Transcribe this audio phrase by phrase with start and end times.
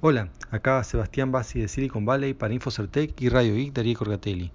[0.00, 4.52] Hola, acá Sebastián Bassi de Silicon Valley para Infocertec y Radio Geek Darío Corgatelli.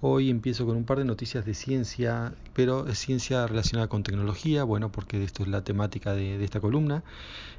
[0.00, 4.62] Hoy empiezo con un par de noticias de ciencia, pero es ciencia relacionada con tecnología,
[4.62, 7.02] bueno, porque esto es la temática de, esta columna.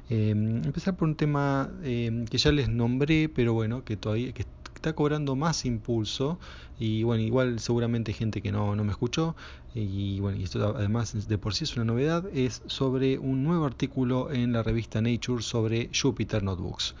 [0.08, 4.46] Eh, empezar por un tema eh, que ya les nombré, pero bueno, que todavía que
[4.78, 6.38] está cobrando más impulso
[6.78, 9.34] y bueno, igual seguramente gente que no, no me escuchó
[9.74, 13.64] y bueno, y esto además de por sí es una novedad, es sobre un nuevo
[13.64, 16.94] artículo en la revista Nature sobre Jupyter Notebooks.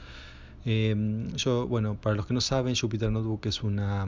[0.64, 4.06] Em, yo, bueno, para los que no saben, Jupyter Notebook es una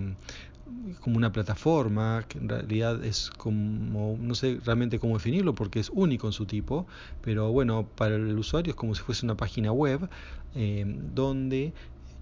[1.01, 5.91] como una plataforma que en realidad es como no sé realmente cómo definirlo porque es
[5.91, 6.87] único en su tipo
[7.21, 10.09] pero bueno para el usuario es como si fuese una página web
[10.55, 11.73] em, donde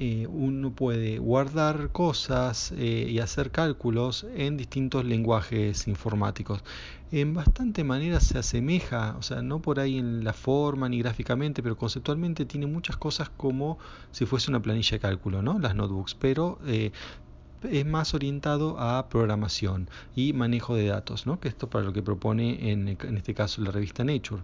[0.00, 6.62] eh, uno puede guardar cosas eh, y hacer cálculos en distintos lenguajes informáticos.
[7.10, 11.62] En bastante manera se asemeja, o sea, no por ahí en la forma ni gráficamente,
[11.62, 13.78] pero conceptualmente tiene muchas cosas como
[14.12, 15.58] si fuese una planilla de cálculo, ¿no?
[15.58, 16.92] Las notebooks, pero eh,
[17.64, 21.40] es más orientado a programación y manejo de datos, ¿no?
[21.40, 24.42] que esto para lo que propone en, en este caso la revista Nature.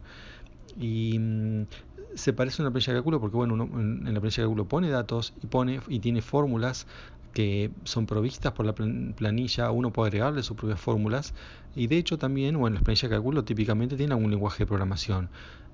[0.76, 1.66] Y mm,
[2.14, 4.68] se parece a una planilla de cálculo porque bueno, uno en la planilla de cálculo
[4.68, 6.86] pone datos y pone y tiene fórmulas
[7.32, 11.34] que son provistas por la planilla, uno puede agregarle sus propias fórmulas
[11.74, 15.30] y de hecho también, bueno, las planillas de cálculo típicamente tienen algún lenguaje de programación.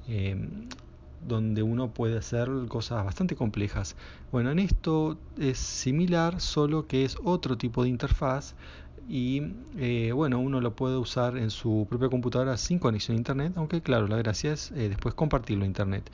[0.07, 0.37] Eh,
[1.21, 3.97] donde uno puede hacer cosas bastante complejas.
[4.31, 8.57] Bueno, en esto es similar, solo que es otro tipo de interfaz
[9.13, 9.43] y
[9.77, 13.83] eh, bueno, uno lo puede usar en su propia computadora sin conexión a internet, aunque
[13.83, 16.09] claro, la gracia es eh, después compartirlo a internet.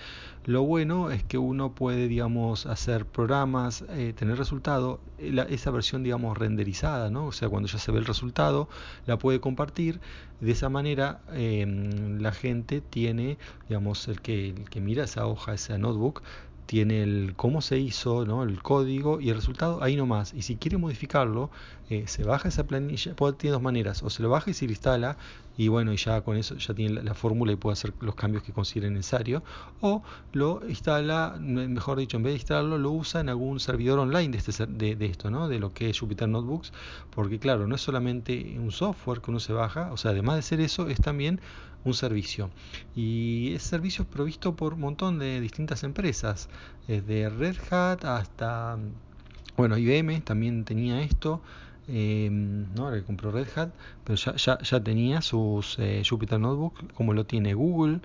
[0.47, 6.39] Lo bueno es que uno puede, digamos, hacer programas, eh, tener resultado, esa versión, digamos,
[6.39, 7.27] renderizada, ¿no?
[7.27, 8.67] O sea, cuando ya se ve el resultado,
[9.05, 10.01] la puede compartir.
[10.41, 13.39] De esa manera, la gente tiene,
[13.69, 16.23] digamos, el que, el que mira esa hoja, esa notebook,
[16.67, 18.43] tiene el cómo se hizo, ¿no?
[18.43, 20.35] el código y el resultado ahí nomás.
[20.35, 21.51] Y si quiere modificarlo,
[21.89, 24.67] eh, se baja esa planilla, puede, tiene dos maneras, o se lo baja y se
[24.67, 25.17] lo instala,
[25.57, 28.43] y bueno, y ya con eso ya tiene la, fórmula y puede hacer los cambios
[28.43, 29.43] que considere necesario,
[29.81, 30.03] o
[30.33, 34.39] lo instala, mejor dicho, en vez de instalarlo, lo usa en algún servidor online de,
[34.39, 35.49] este, de, de esto, ¿no?
[35.49, 36.73] de lo que es Jupyter Notebooks,
[37.15, 40.43] porque claro, no es solamente un software que uno se baja, o sea, además de
[40.43, 41.41] ser eso, es también
[41.87, 42.51] un servicio.
[42.95, 46.49] Y ese servicio es provisto por un montón de distintas empresas,
[46.87, 48.79] desde Red Hat hasta,
[49.57, 51.41] bueno, IBM también tenía esto.
[51.89, 52.85] Eh, ¿no?
[52.85, 53.71] Ahora que compró Red Hat,
[54.05, 58.01] pero ya, ya, tenía sus eh, Jupyter Notebook, como lo tiene Google.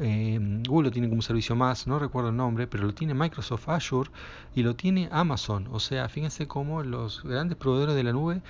[0.00, 3.68] Eh, Google lo tiene como servicio más, no recuerdo el nombre, pero lo tiene Microsoft
[3.68, 4.10] Azure
[4.54, 5.68] y lo tiene Amazon.
[5.72, 8.42] O sea, fíjense cómo los grandes proveedores de la nube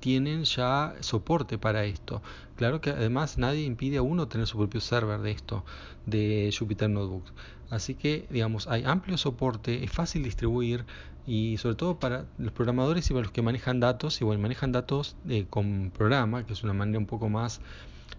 [0.00, 2.22] tienen ya soporte para esto.
[2.56, 5.64] Claro que además nadie impide a uno tener su propio server de esto,
[6.06, 7.32] de Jupyter Notebooks.
[7.72, 10.84] Así que, digamos, hay amplio soporte, es fácil distribuir
[11.26, 14.72] y sobre todo para los programadores y para los que manejan datos, y bueno, manejan
[14.72, 17.62] datos eh, con programa, que es una manera un poco más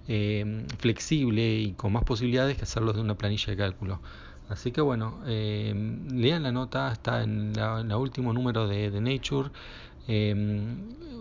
[0.08, 4.02] eh, flexible y con más posibilidades que hacerlo de una planilla de cálculo.
[4.50, 5.72] Así que bueno, eh,
[6.12, 9.52] lean la nota, está en el último número de, Nature.
[10.08, 10.66] Eh,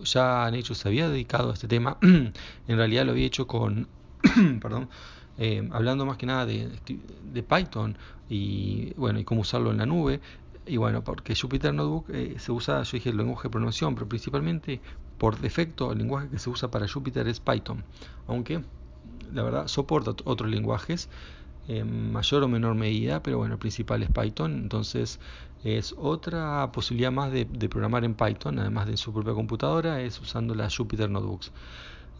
[0.05, 2.33] ya Nature se había dedicado a este tema, en
[2.67, 3.89] realidad lo había hecho con,
[4.61, 4.89] perdón,
[5.39, 6.71] eh, hablando más que nada de,
[7.49, 7.97] Python
[8.29, 10.21] y bueno y cómo usarlo en la nube.
[10.65, 14.09] Y bueno, porque Jupyter Notebook eh, se usa, yo dije, el lenguaje de programación, pero
[14.09, 14.81] principalmente
[15.19, 17.85] por defecto el lenguaje que se usa para Jupyter es Python,
[18.29, 18.63] aunque
[19.33, 21.09] la verdad soporta otros lenguajes
[21.69, 25.21] en mayor o menor medida, pero bueno, el principal es Python, entonces
[25.65, 30.01] es otra posibilidad más de, de, programar en Python, además de en su propia computadora,
[30.01, 31.53] es usando las Jupyter Notebooks.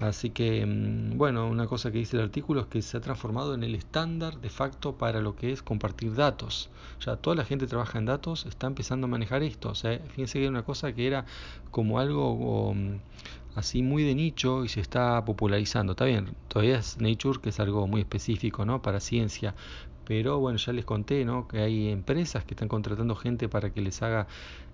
[0.03, 3.55] Así que, mm, bueno, una cosa que dice el artículo es que se ha transformado
[3.55, 6.71] en el estándar de facto para lo que es compartir datos.
[7.01, 9.71] Ya toda la gente trabaja en datos, está empezando a manejar esto.
[9.71, 11.25] O sea, fíjense que era una cosa que era
[11.71, 12.33] como algo
[12.71, 12.99] um,
[13.55, 15.93] así muy de nicho y se está popularizando.
[15.93, 18.83] Está bien, todavía es Nature, que es algo muy específico, ¿no?
[18.83, 19.55] Para ciencia.
[20.05, 21.47] Pero bueno, ya les conté, ¿no?
[21.47, 24.27] Que hay empresas que están contratando gente para que les haga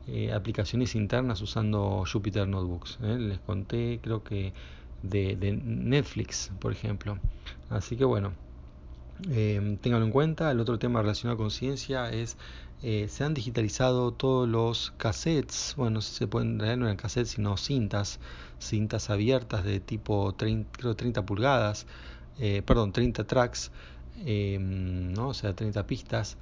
[0.07, 2.99] eh, aplicaciones internas usando Jupyter Notebooks.
[3.03, 3.19] ¿eh?
[3.19, 4.55] Les conté, creo que
[5.03, 7.19] de, Netflix, por ejemplo.
[7.71, 8.33] Así que bueno,
[9.31, 10.51] eh, en cuenta.
[10.51, 12.37] El otro tema relacionado con ciencia es
[12.81, 17.57] eh, se han digitalizado todos los cassettes, bueno, se pueden traer no eran cassettes sino
[17.57, 18.21] cintas,
[18.61, 21.89] cintas abiertas de tipo 30, creo 30 pulgadas,
[22.39, 23.73] eh, perdón, 30 tracks,
[24.25, 25.29] eh, ¿no?
[25.31, 26.37] o sea, 30 pistas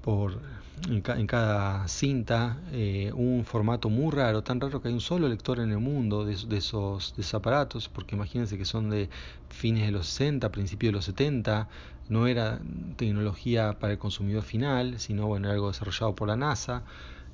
[0.00, 0.40] por
[0.88, 5.60] en, cada cinta eh, un formato muy raro, tan raro que hay un solo lector
[5.60, 9.08] en el mundo de, esos, de aparatos, porque imagínense que son de
[9.48, 11.68] fines de los 60, principios de los 70,
[12.08, 12.60] no era
[12.96, 16.84] tecnología para el consumidor final, sino bueno, algo desarrollado por la NASA.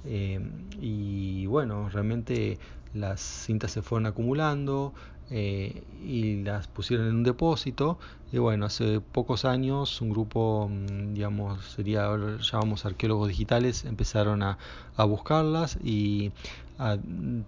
[0.04, 0.40] Eh,
[0.80, 2.58] y bueno, realmente
[2.92, 4.94] las cintas se fueron acumulando
[5.30, 7.98] eh, y las pusieron en un depósito.
[8.32, 12.08] Y bueno, hace pocos años un grupo, mm, digamos, sería,
[12.40, 14.58] llamamos arqueólogos digitales, empezaron a,
[14.96, 16.32] a buscarlas y
[16.78, 16.96] a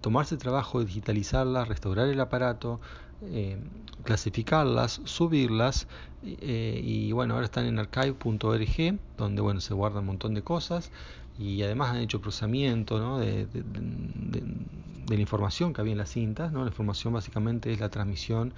[0.01, 2.81] tomarse el trabajo de digitalizarlas, restaurar el aparato,
[3.23, 3.57] eh,
[4.03, 5.87] clasificarlas, subirlas
[6.23, 10.91] eh, y bueno, ahora están en archive.org donde bueno, se guarda un montón de cosas
[11.39, 16.51] y además han hecho procesamiento de, de, de, la información que había en las cintas.
[16.51, 16.61] ¿no?
[16.61, 18.53] La información básicamente es la transmisión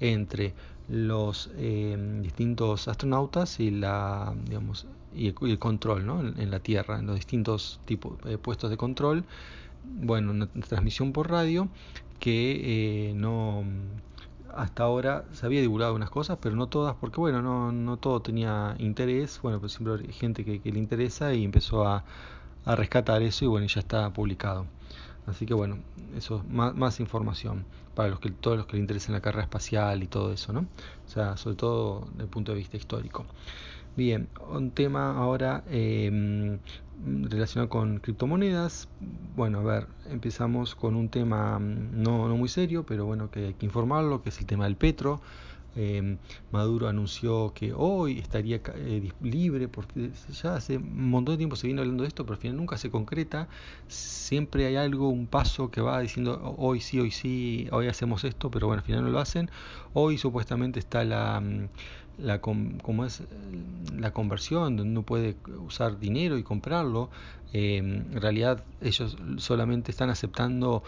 [0.00, 0.54] entre
[0.88, 6.20] los eh, distintos astronautas y la digamos y el, control ¿no?
[6.20, 9.24] en, en, la Tierra, en los distintos tipos eh, puestos de control.
[9.84, 11.68] Bueno, una transmisión por radio
[12.20, 13.64] que eh, no
[14.56, 18.20] hasta ahora se había divulgado unas cosas, pero no todas, porque bueno, no, no todo
[18.20, 22.04] tenía interés, bueno, pues siempre hay gente que, que le interesa y empezó a,
[22.64, 24.66] a, rescatar eso y bueno, ya está publicado.
[25.26, 25.78] Así que bueno,
[26.16, 27.64] eso más, más información
[27.94, 30.60] para los que todos los que le interesen la carrera espacial y todo eso, ¿no?
[30.60, 33.26] O sea, sobre todo desde el punto de vista histórico.
[33.96, 36.58] Bien, un tema ahora eh,
[37.46, 38.88] relacionado con criptomonedas.
[39.36, 43.54] Bueno, a ver, empezamos con un tema no, no muy serio, pero bueno, que hay
[43.54, 45.20] que informarlo, que es el tema del petro.
[45.78, 46.16] Eh,
[46.50, 50.10] Maduro anunció que hoy estaría eh, libre, porque
[50.42, 52.78] ya hace un montón de tiempo se viene hablando de esto, pero al final nunca
[52.78, 53.48] se concreta.
[53.86, 58.50] Siempre hay algo, un paso que va diciendo hoy sí, hoy sí, hoy hacemos esto,
[58.50, 59.50] pero bueno, al final no lo hacen.
[59.92, 61.42] Hoy supuestamente está la,
[62.18, 63.22] la como es
[63.96, 67.10] la conversión, donde uno puede usar dinero y comprarlo.
[67.52, 70.82] Eh, en realidad ellos solamente están aceptando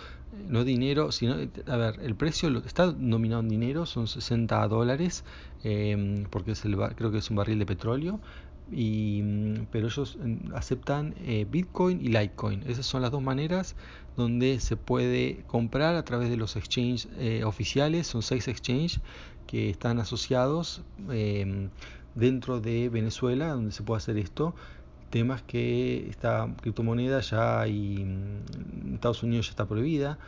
[0.49, 1.37] no dinero, sino,
[1.67, 5.25] a ver, el precio está nominado en dinero, son 60 dólares,
[5.65, 8.21] eh, porque es el, creo que es un barril de petróleo,
[8.71, 9.23] y,
[9.71, 10.19] pero ellos
[10.55, 12.63] aceptan eh, Bitcoin y Litecoin.
[12.67, 13.77] Esas son las dos maneras
[14.17, 19.01] donde se puede comprar a través de los exchanges eh, oficiales, son seis exchanges
[19.47, 21.69] que están asociados eh,
[22.15, 24.55] dentro de Venezuela, donde se puede hacer esto.
[25.11, 30.19] Temas que esta criptomoneda ya hay, en Estados Unidos ya está prohibida,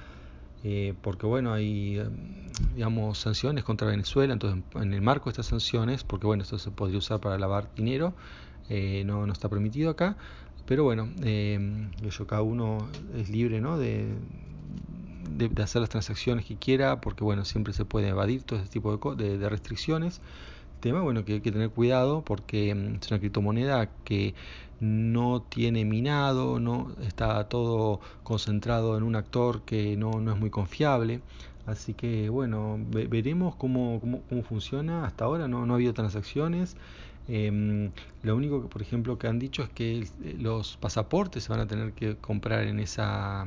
[0.62, 2.02] eh, porque bueno, hay
[2.74, 6.70] digamos sanciones contra Venezuela, entonces en el marco de estas sanciones, porque bueno, esto se
[6.70, 8.14] podría usar para lavar dinero,
[8.68, 10.16] eh, no, no está permitido acá,
[10.66, 11.88] pero bueno, eh,
[12.26, 13.78] cada uno es libre ¿no?
[13.78, 14.06] de,
[15.36, 19.14] de, hacer las transacciones que quiera, porque bueno, siempre se puede evadir todo este tipo
[19.14, 20.20] de, de, de restricciones
[20.80, 24.34] tema, bueno, que hay que tener cuidado porque es una criptomoneda que
[24.80, 30.50] no tiene minado, no está todo concentrado en un actor que no, no es muy
[30.50, 31.20] confiable.
[31.66, 35.04] Así que bueno, ve, veremos cómo, cómo, cómo, funciona.
[35.04, 36.76] Hasta ahora no, no ha habido transacciones.
[37.28, 37.90] Eh,
[38.22, 41.66] lo único que, por ejemplo, que han dicho es que los pasaportes se van a
[41.66, 43.46] tener que comprar en esa,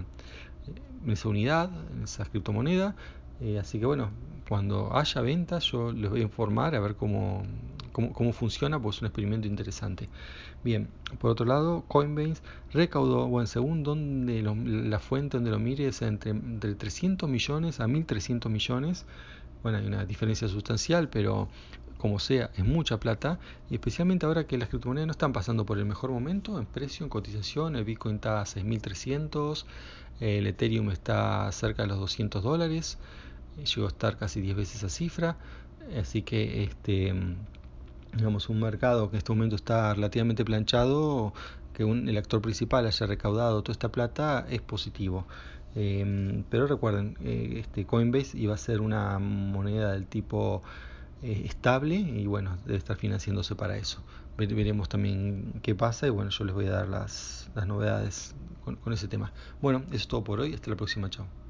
[1.03, 2.95] en esa unidad, en esa criptomoneda.
[3.43, 4.09] Eh, así que bueno,
[4.47, 7.43] cuando haya ventas yo les voy a informar a ver cómo,
[7.91, 10.07] cómo, cómo funciona, pues es un experimento interesante.
[10.63, 10.87] Bien,
[11.19, 12.41] por otro lado, Coinbase
[12.71, 17.87] recaudó, bueno, según donde la fuente donde lo mire, es entre, entre 300 millones a
[17.87, 19.05] 1.300 millones.
[19.61, 21.49] Bueno, hay una diferencia sustancial, pero
[21.97, 23.39] como sea, es mucha plata,
[23.69, 27.05] y especialmente ahora que las criptomonedas no están pasando por el mejor momento en precio,
[27.05, 29.63] en cotización, el Bitcoin está a 6.300,
[30.19, 32.97] el Ethereum está cerca de los 200 dólares,
[33.57, 35.37] llegó a estar casi 10 veces esa cifra,
[35.99, 37.13] así que este
[38.15, 41.33] digamos un mercado que en este momento está relativamente planchado,
[41.73, 45.25] que el actor principal haya recaudado toda esta plata es positivo.
[45.75, 50.61] Eh, pero recuerden, eh, este Coinbase iba a ser una moneda del tipo
[51.23, 54.03] eh, estable y bueno, debe estar financiándose para eso.
[54.37, 58.75] Veremos también qué pasa y bueno, yo les voy a dar las, las novedades con,
[58.77, 59.31] con ese tema.
[59.61, 60.53] Bueno, eso es todo por hoy.
[60.53, 61.09] Hasta la próxima.
[61.09, 61.33] Chao.